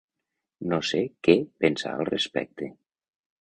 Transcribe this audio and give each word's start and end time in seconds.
No 0.71 0.79
sé 0.91 1.01
què 1.27 1.35
pensar 1.65 1.93
al 1.99 2.09
respecte. 2.11 2.71